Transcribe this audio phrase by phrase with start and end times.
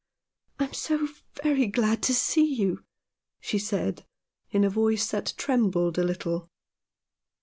[0.59, 1.09] "I am so
[1.43, 2.83] very glad to see you,"
[3.39, 4.03] she said
[4.49, 6.49] in a voice that trembled a little.